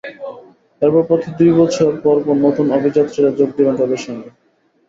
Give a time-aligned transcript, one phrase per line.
[0.81, 4.29] এরপর প্রতি দুই বছর পরপর নতুন অভিযাত্রীরা যোগ দেবেন তাদের সঙ্গে।